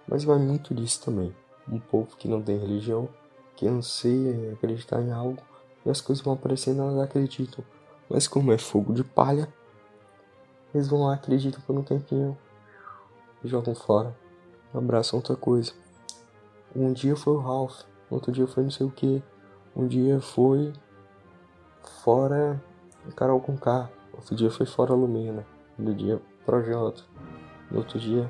[0.08, 1.36] mas vai muito disso também.
[1.68, 3.10] Um povo que não tem religião,
[3.56, 5.42] que anseia acreditar em algo,
[5.86, 7.64] e as coisas vão aparecendo elas acreditam.
[8.10, 9.52] Mas como é fogo de palha,
[10.74, 12.38] eles vão lá, acreditam por um tempinho
[13.48, 14.16] jogam fora.
[14.74, 15.74] Abraçam outra coisa.
[16.76, 19.24] Um dia foi o Ralph, outro dia foi não sei o que.
[19.76, 20.74] Um dia foi
[22.04, 22.62] fora
[23.16, 23.90] Carol com K.
[24.14, 25.46] Outro dia foi fora Lumena.
[25.78, 27.04] Outro dia Projota.
[27.72, 28.30] No outro dia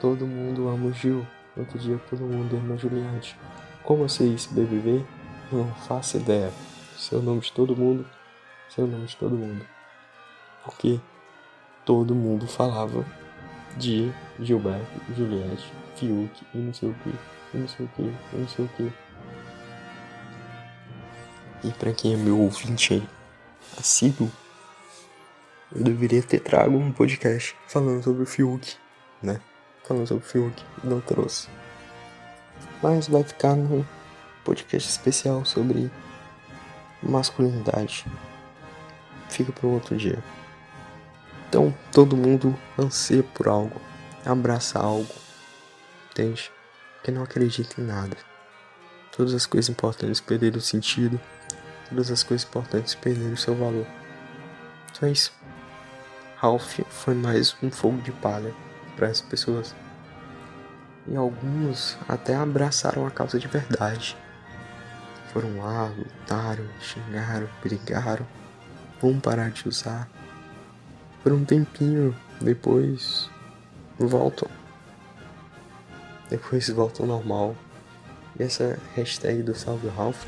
[0.00, 1.26] todo mundo ama o Gil.
[1.56, 3.38] Outro dia todo mundo ama a Juliette.
[3.84, 5.04] Como eu sei isso, BBB?
[5.50, 6.52] Não faço ideia.
[6.96, 8.06] Seu nome de todo mundo,
[8.68, 9.64] seu nome de todo mundo.
[10.64, 11.00] Porque
[11.84, 13.04] todo mundo falava
[13.76, 17.12] de Gilberto, Juliette, Fiuk e não sei o que,
[17.54, 18.92] e não sei o que, e não sei o que.
[21.64, 23.08] E pra quem é meu ouvinte aí,
[23.78, 24.30] assíduo,
[25.74, 28.76] eu deveria ter trago um podcast falando sobre o Fiuk,
[29.22, 29.40] né?
[29.84, 31.48] Falando sobre o Fiuk, não trouxe.
[32.82, 33.86] Mas vai ficar no
[34.44, 35.90] podcast especial sobre
[37.02, 38.04] masculinidade.
[39.28, 40.22] Fica para outro dia.
[41.48, 43.80] Então, todo mundo anseia por algo,
[44.24, 45.14] abraça algo,
[46.10, 46.50] entende?
[47.02, 48.16] Que não acredita em nada.
[49.14, 51.20] Todas as coisas importantes perderam sentido,
[51.88, 53.86] todas as coisas importantes perderam seu valor.
[54.90, 55.32] Então é isso.
[56.36, 58.54] Ralph foi mais um fogo de palha
[58.96, 59.74] para as pessoas.
[61.06, 64.16] E alguns até abraçaram a causa de verdade.
[65.32, 68.26] Foram lá, lutaram, xingaram, brigaram.
[69.00, 70.08] Vão parar de usar.
[71.22, 73.30] Por um tempinho, depois
[73.98, 74.48] voltam.
[76.32, 77.54] Depois voltam normal.
[78.40, 80.24] E essa hashtag do Salve Ralph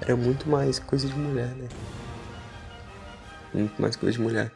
[0.00, 1.68] era muito mais coisa de mulher, né?
[3.54, 4.50] Muito mais coisa de mulher.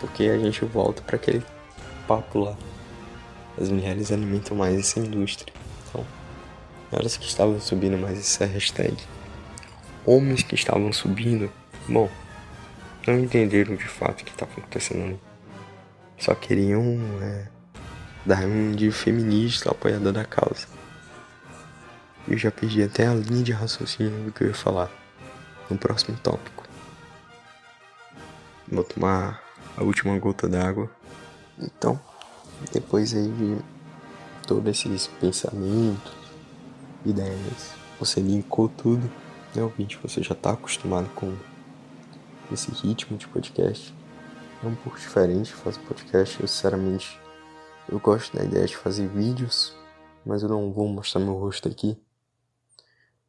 [0.00, 1.40] Porque a gente volta para aquele
[2.08, 2.56] papo lá.
[3.56, 5.54] As mulheres alimentam mais essa indústria.
[5.88, 6.04] Então,
[6.90, 8.96] elas que estavam subindo mais essa hashtag
[10.04, 11.48] homens que estavam subindo,
[11.88, 12.10] bom,
[13.06, 15.20] não entenderam de fato o que estava acontecendo ali.
[16.18, 16.82] Só queriam
[17.22, 17.53] é,
[18.74, 20.66] de feminista apoiador da causa.
[22.26, 24.90] Eu já perdi até a linha de raciocínio do que eu ia falar
[25.68, 26.64] no próximo tópico.
[28.66, 29.42] Vou tomar
[29.76, 30.90] a última gota d'água.
[31.58, 32.00] Então,
[32.72, 33.58] depois aí de
[34.46, 36.12] todos esses pensamentos,
[37.04, 39.10] ideias, você linkou tudo
[39.54, 41.34] né, ouvinte, você já está acostumado com
[42.52, 43.94] esse ritmo de podcast.
[44.62, 46.40] É um pouco diferente fazer podcast.
[46.40, 47.18] Eu, sinceramente,
[47.88, 49.74] eu gosto da ideia de fazer vídeos,
[50.24, 52.02] mas eu não vou mostrar meu rosto aqui.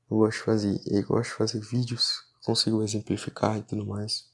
[0.09, 4.31] Eu gosto de fazer, eu gosto de fazer vídeos, consigo exemplificar e tudo mais.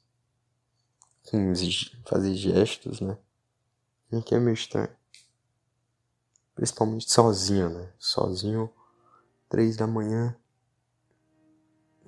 [2.06, 3.18] Fazer gestos, né?
[4.12, 4.90] E aqui é meio estranho.
[6.54, 7.92] Principalmente sozinho, né?
[7.98, 8.72] Sozinho,
[9.50, 10.36] três da manhã,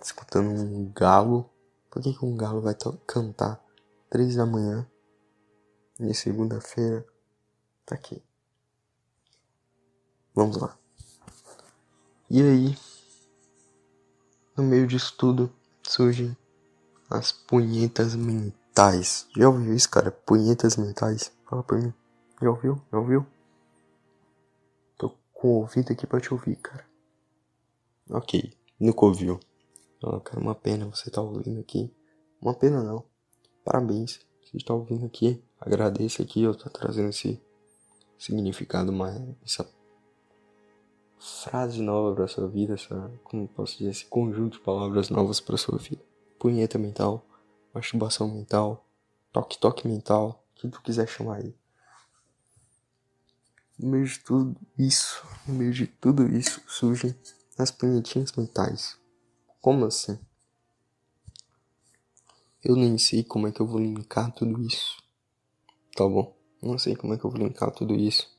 [0.02, 1.49] escutando um galo.
[1.89, 2.76] Por que, que um galo vai
[3.08, 3.63] cantar
[4.10, 4.88] três da manhã
[5.99, 7.12] de segunda-feira?
[7.85, 8.23] Tá aqui.
[10.33, 10.77] Vamos lá.
[12.29, 12.77] E aí,
[14.57, 16.35] no meio disso tudo, surgem
[17.09, 19.27] as punhetas mentais.
[19.37, 20.11] Já ouviu isso, cara?
[20.11, 21.31] Punhetas mentais?
[21.45, 21.93] Fala pra mim.
[22.41, 22.81] Já ouviu?
[22.91, 23.27] Já ouviu?
[24.97, 26.85] Tô com o ouvido aqui pra te ouvir, cara.
[28.09, 29.39] Ok, nunca ouviu.
[30.01, 31.93] Oh, cara, uma pena você tá ouvindo aqui.
[32.41, 33.05] Uma pena não.
[33.63, 34.19] Parabéns.
[34.43, 35.41] Você está ouvindo aqui.
[35.59, 36.43] Agradeço aqui.
[36.43, 37.41] Eu estou trazendo esse
[38.23, 39.69] significado, mais, essa
[41.19, 45.57] frase nova para sua vida, essa, como posso dizer, esse conjunto de palavras novas para
[45.57, 46.01] sua vida.
[46.39, 47.25] Punheta mental,
[47.73, 48.86] masturbação mental,
[49.33, 51.53] toque-toque mental, o que tu quiser chamar aí.
[53.77, 57.13] No meio de tudo isso, no meio de tudo isso, surgem
[57.57, 58.97] as punhetinhas mentais.
[59.59, 60.17] Como assim?
[62.63, 65.03] Eu nem sei como é que eu vou linkar tudo isso.
[65.93, 66.42] Tá bom?
[66.63, 68.32] Não sei como é que eu vou linkar tudo isso.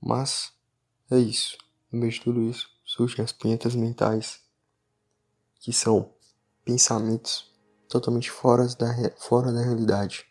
[0.00, 0.52] Mas
[1.10, 1.58] é isso.
[1.90, 4.40] No meio de tudo isso, surgem as punhetas mentais.
[5.60, 6.10] Que são
[6.64, 7.52] pensamentos
[7.88, 10.24] totalmente fora da, fora da realidade.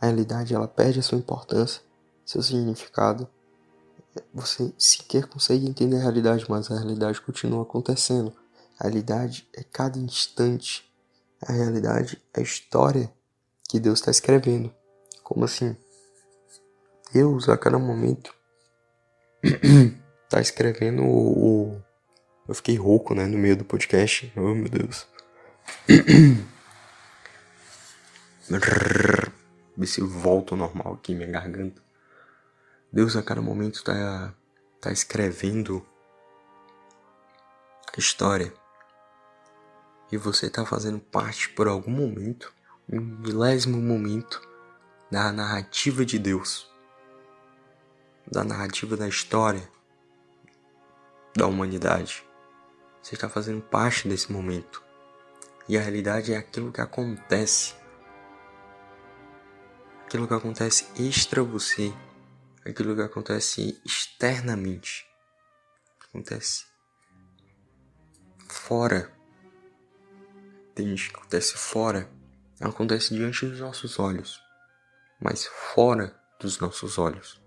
[0.00, 1.82] A realidade ela perde a sua importância,
[2.24, 3.28] seu significado.
[4.34, 8.32] Você sequer consegue entender a realidade, mas a realidade continua acontecendo.
[8.78, 10.84] A realidade é cada instante.
[11.40, 13.12] A realidade é a história
[13.68, 14.72] que Deus está escrevendo.
[15.22, 15.76] Como assim?
[17.12, 18.34] Deus, a cada momento,
[19.42, 21.82] está escrevendo o, o.
[22.46, 24.32] Eu fiquei rouco, né, no meio do podcast.
[24.36, 25.06] Oh, meu Deus.
[29.76, 31.80] Ver se eu volto ao normal aqui, minha garganta.
[32.92, 34.34] Deus a cada momento está
[34.80, 35.86] tá escrevendo
[37.94, 38.52] a história
[40.10, 42.52] E você está fazendo parte por algum momento,
[42.90, 44.40] um milésimo momento,
[45.10, 46.70] da narrativa de Deus,
[48.30, 49.68] da narrativa da história
[51.36, 52.24] da humanidade.
[53.00, 54.82] Você está fazendo parte desse momento.
[55.68, 57.74] E a realidade é aquilo que acontece.
[60.04, 61.94] Aquilo que acontece extra você.
[62.66, 65.06] Aquilo que acontece externamente.
[66.08, 66.66] Acontece
[68.48, 69.12] fora.
[70.70, 71.10] Entende?
[71.14, 72.10] Acontece fora.
[72.60, 74.42] Acontece diante dos nossos olhos.
[75.20, 77.37] Mas fora dos nossos olhos.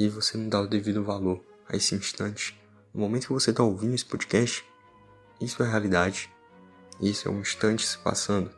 [0.00, 2.58] E você não dá o devido valor a esse instante.
[2.94, 4.64] No momento que você está ouvindo esse podcast,
[5.38, 6.32] isso é realidade.
[6.98, 8.50] Isso é um instante se passando.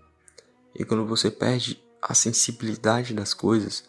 [0.73, 3.83] E quando você perde a sensibilidade das coisas,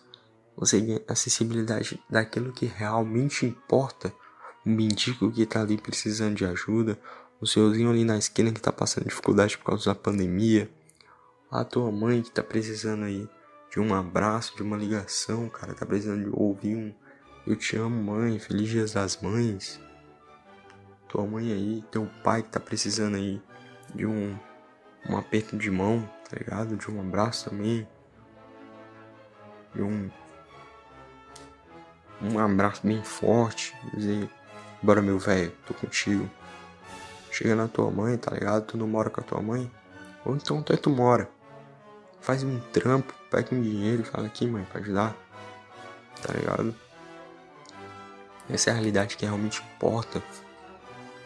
[0.57, 4.11] você ganha a sensibilidade daquilo que realmente importa.
[4.65, 6.99] O mendigo que está ali precisando de ajuda,
[7.39, 10.71] o senhorzinho ali na esquina que está passando dificuldade por causa da pandemia,
[11.51, 13.29] a tua mãe que está precisando aí
[13.69, 17.02] de um abraço, de uma ligação, cara, tá precisando de ouvir um
[17.45, 19.79] eu te amo, mãe, feliz dia das mães.
[21.09, 23.41] Tua mãe aí, teu pai que tá precisando aí
[23.93, 24.37] de um,
[25.09, 26.77] um aperto de mão, tá ligado?
[26.77, 27.87] De um abraço também.
[29.75, 30.09] De um.
[32.21, 33.75] Um abraço bem forte.
[33.93, 34.29] Dizer,
[34.81, 36.29] bora meu velho, tô contigo.
[37.29, 38.65] Chega na tua mãe, tá ligado?
[38.65, 39.69] Tu não mora com a tua mãe?
[40.25, 41.29] Ou então até tu mora.
[42.21, 45.13] Faz um trampo, pega um dinheiro e fala aqui, mãe, pra ajudar.
[46.21, 46.73] Tá ligado?
[48.49, 50.21] Essa é a realidade que realmente importa.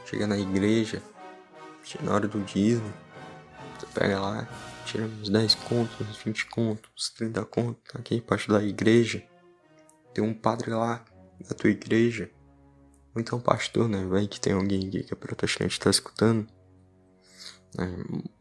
[0.06, 1.02] Chega na igreja,
[2.02, 2.94] na hora do dízimo,
[3.78, 4.48] você pega lá,
[4.86, 8.64] tira uns 10 contos, uns 20 contos, uns 30 contos, tá aqui para ajudar a
[8.64, 9.24] igreja.
[10.14, 11.04] Tem um padre lá
[11.48, 12.32] da tua igreja.
[13.14, 14.06] Ou então pastor, né?
[14.06, 16.48] Vai que tem alguém aqui que é protestante tá escutando.
[17.78, 17.84] É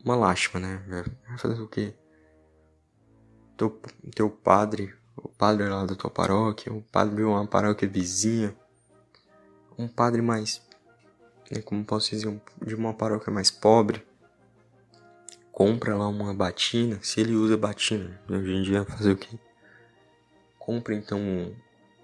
[0.04, 0.82] uma lástima, né?
[1.28, 1.94] Vai fazer o quê?
[3.56, 3.80] Teu,
[4.14, 8.56] teu padre, o padre lá da tua paróquia, o padre de uma paróquia vizinha,
[9.78, 10.66] um padre mais
[11.50, 14.04] né, como posso dizer, de uma paróquia mais pobre,
[15.52, 19.38] compra lá uma batina, se ele usa batina, hoje em dia fazer o quê?
[20.58, 21.54] Compra então,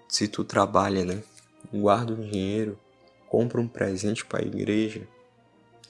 [0.07, 1.21] se tu trabalha, né?
[1.73, 2.79] Guarda o dinheiro,
[3.27, 5.07] compra um presente para a igreja,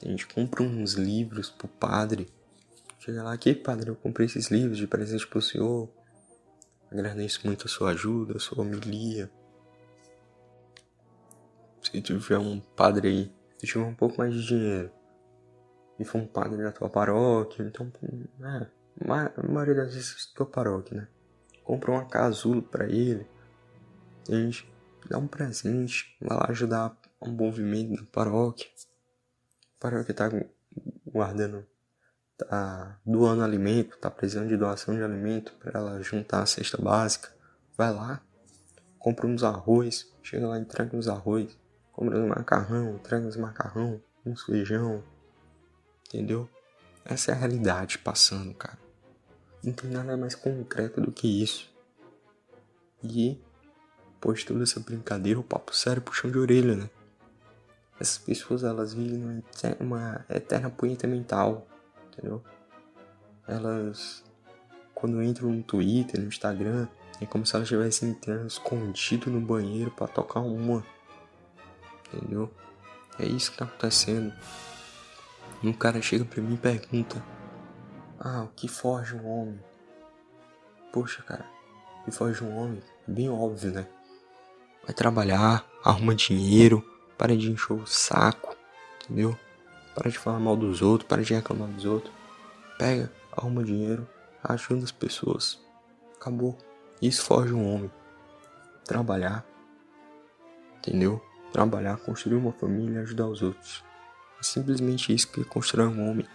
[0.04, 2.28] a gente compra uns livros pro padre.
[3.00, 5.90] Chega lá, aqui padre, eu comprei esses livros de presente pro senhor.
[6.92, 9.30] Agradeço muito a sua ajuda, a sua homilia.
[11.94, 14.92] Se tu tiver um padre aí se tiver um pouco mais de dinheiro
[15.98, 17.90] e for um padre da tua paróquia, então,
[18.42, 18.68] é,
[19.08, 21.08] a maioria das vezes tua paróquia, né?
[21.64, 23.26] Compra uma casulo para ele,
[24.22, 24.68] entende?
[25.08, 28.68] Dá um presente, vai lá ajudar um movimento da paróquia.
[29.78, 30.30] A paróquia tá
[31.06, 31.66] guardando,
[32.36, 37.34] tá doando alimento, tá precisando de doação de alimento para ela juntar a cesta básica.
[37.78, 38.22] Vai lá,
[39.00, 41.56] compra uns arroz, chega lá e entrega uns arroz
[41.94, 45.04] comprando macarrão, traga uns macarrão, uns feijão,
[46.08, 46.50] entendeu?
[47.06, 48.78] Essa é a realidade passando, cara.
[49.64, 51.72] Não tem nada mais concreto do que isso.
[53.04, 53.40] E,
[54.14, 56.90] depois de toda essa brincadeira, o papo sério puxão de orelha, né?
[58.00, 59.44] Essas pessoas, elas vivem
[59.80, 61.68] uma eterna punheta mental,
[62.08, 62.44] entendeu?
[63.48, 64.24] Elas,
[64.96, 66.88] quando entram no Twitter, no Instagram,
[67.22, 70.86] é como se elas estivessem entrando escondido no banheiro para tocar uma
[72.14, 72.54] entendeu?
[73.20, 74.34] É isso que tá acontecendo.
[75.64, 77.24] Um cara chega pra mim e pergunta:
[78.20, 79.60] Ah, o que forja um homem?
[80.92, 81.46] Poxa, cara,
[82.02, 82.84] o que forja um homem?
[83.08, 83.88] É bem óbvio, né?
[84.86, 86.84] Vai trabalhar, arruma dinheiro,
[87.18, 88.56] para de encher o saco,
[89.02, 89.38] entendeu?
[89.96, 92.14] Para de falar mal dos outros, para de reclamar dos outros.
[92.78, 94.08] Pega, arruma dinheiro,
[94.44, 95.60] ajuda as pessoas.
[96.16, 96.58] Acabou.
[97.02, 97.92] Isso forja um homem.
[98.84, 99.46] Trabalhar,
[100.78, 101.24] entendeu?
[101.54, 103.84] Trabalhar, construir uma família e ajudar os outros.
[104.40, 106.26] É simplesmente isso que constrói um homem.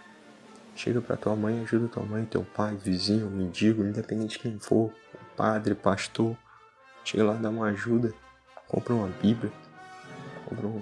[0.75, 4.93] Chega para tua mãe, ajuda tua mãe, teu pai, vizinho, mendigo, independente de quem for,
[5.35, 6.37] padre, pastor.
[7.03, 8.13] Chega lá, dá uma ajuda,
[8.67, 9.51] compra uma Bíblia,
[10.45, 10.81] compra, um,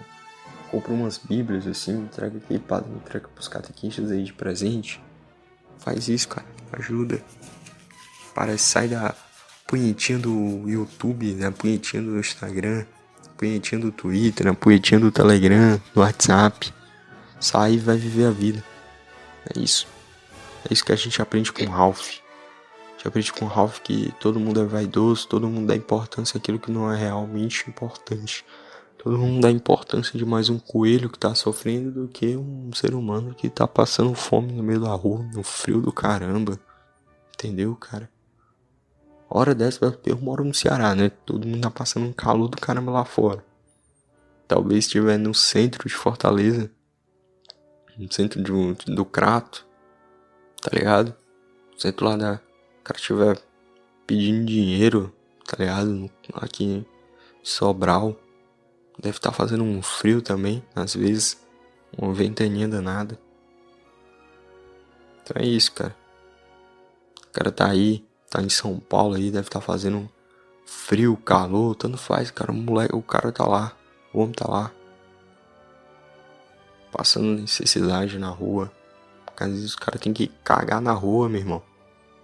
[0.69, 5.01] compra umas Bíblias assim, entrega aqui, padre, entrega pros catequistas aí de presente.
[5.79, 7.19] Faz isso, cara, ajuda.
[8.35, 9.15] Parece sai da
[9.65, 11.49] punhetinha do YouTube, né?
[11.49, 12.85] Punhetinha do Instagram
[13.37, 16.73] punhetinha do Twitter, na punhetinha do Telegram, do WhatsApp.
[17.39, 18.63] Sai e vai viver a vida.
[19.55, 19.87] É isso.
[20.69, 22.09] É isso que a gente aprende com o Ralph.
[22.09, 26.37] A gente aprende com o Ralph que todo mundo é vaidoso, todo mundo dá importância
[26.37, 28.43] àquilo que não é realmente importante.
[28.97, 32.95] todo mundo dá importância de mais um coelho que tá sofrendo do que um ser
[32.95, 36.59] humano que tá passando fome no meio da rua, no frio do caramba.
[37.33, 38.09] Entendeu, cara?
[39.29, 41.09] Hora dessa, eu moro no Ceará, né?
[41.25, 43.43] Todo mundo tá passando um calor do caramba lá fora.
[44.47, 46.71] Talvez estiver no centro de Fortaleza.
[47.97, 49.67] No centro do, do Crato.
[50.61, 51.13] Tá ligado?
[51.73, 52.33] No centro lá da.
[52.79, 53.37] O cara estiver
[54.05, 55.13] pedindo dinheiro,
[55.45, 56.09] tá ligado?
[56.35, 56.85] Aqui
[57.43, 58.15] Sobral.
[58.97, 61.45] Deve estar tá fazendo um frio também, às vezes.
[61.97, 63.19] Uma ventania danada.
[65.21, 65.95] Então é isso, cara.
[67.27, 70.09] O cara tá aí, tá em São Paulo aí, deve estar tá fazendo
[70.65, 72.51] frio, calor, tanto faz, cara.
[72.51, 73.73] O moleque, o cara tá lá,
[74.13, 74.71] o homem tá lá.
[76.91, 78.71] Passando necessidade na rua.
[79.39, 81.61] Às vezes o cara tem que cagar na rua, meu irmão.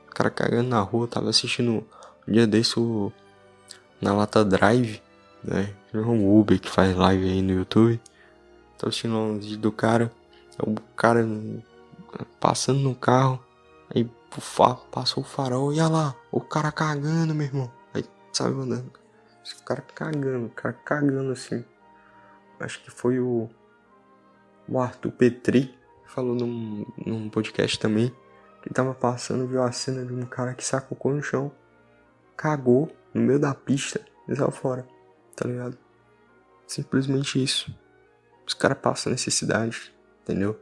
[0.07, 1.85] O cara cagando na rua, tava assistindo
[2.27, 3.11] um dia desse o,
[4.01, 5.01] na Lata Drive
[5.43, 5.73] né?
[5.93, 7.99] Um Uber que faz live aí no YouTube.
[8.77, 10.11] Tô assistindo um vídeo do cara.
[10.59, 11.27] O cara
[12.39, 13.43] passando no carro.
[13.93, 14.09] Aí
[14.91, 15.73] passou o farol.
[15.73, 17.71] E olha lá, o cara cagando, meu irmão.
[17.93, 18.91] Aí sabe andando.
[19.59, 21.63] O cara cagando, o cara cagando assim.
[22.59, 23.49] Acho que foi o,
[24.67, 25.77] o Arthur Petri.
[26.05, 28.15] Falou num, num podcast também.
[28.61, 31.51] Que tava passando, viu a cena de um cara que sacou no chão.
[32.37, 34.87] Cagou no meio da pista e saiu fora
[35.35, 35.77] tá ligado?
[36.67, 37.75] Simplesmente isso.
[38.45, 40.59] Os caras passam necessidade, entendeu?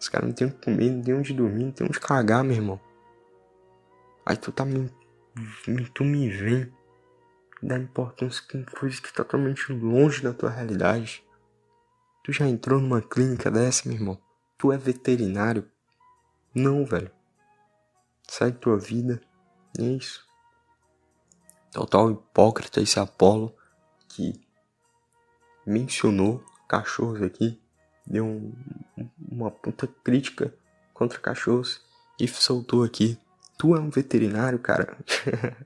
[0.00, 2.56] Os caras não tem o comer, não tem onde dormir, não tem onde cagar, meu
[2.56, 2.80] irmão.
[4.28, 4.92] Aí tu tá me.
[5.94, 6.70] Tu me vem
[7.62, 11.24] dar importância com coisas que tá totalmente longe da tua realidade.
[12.22, 14.20] Tu já entrou numa clínica dessa, meu irmão?
[14.58, 15.66] Tu é veterinário?
[16.54, 17.10] Não, velho.
[18.28, 19.18] Sai da tua vida.
[19.78, 20.28] É isso.
[21.72, 23.56] Total hipócrita esse Apolo
[24.10, 24.38] que
[25.64, 27.58] mencionou cachorros aqui,
[28.06, 28.52] deu um,
[29.30, 30.54] uma puta crítica
[30.92, 31.82] contra cachorros
[32.20, 33.18] e soltou aqui.
[33.58, 34.96] Tu é um veterinário, cara.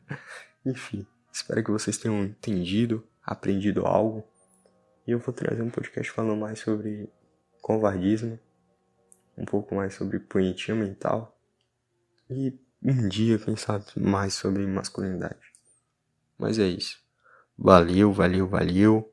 [0.65, 4.25] Enfim, espero que vocês tenham entendido, aprendido algo.
[5.07, 7.11] E eu vou trazer um podcast falando mais sobre
[7.61, 8.41] covardismo,
[9.37, 11.39] um pouco mais sobre punhetinha mental
[12.31, 15.53] e um dia, quem sabe, mais sobre masculinidade.
[16.39, 17.01] Mas é isso.
[17.57, 19.13] Valeu, valeu, valeu.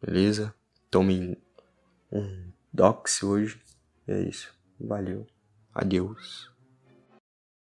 [0.00, 0.54] Beleza?
[0.90, 1.36] Tomem
[2.10, 3.60] um dox hoje.
[4.08, 4.52] É isso.
[4.80, 5.26] Valeu.
[5.72, 6.50] Adeus.